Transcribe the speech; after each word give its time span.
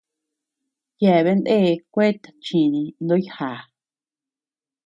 Yeabean 1.01 1.39
ndea 1.41 1.73
kueta 1.93 2.29
chini 2.45 2.81
ndoyo 3.03 3.23
jaa. 3.35 3.61